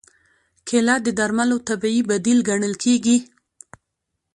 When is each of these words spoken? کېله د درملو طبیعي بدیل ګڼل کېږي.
کېله 0.67 0.95
د 1.05 1.07
درملو 1.19 1.57
طبیعي 1.69 2.01
بدیل 2.09 2.39
ګڼل 2.49 2.73
کېږي. 2.83 3.17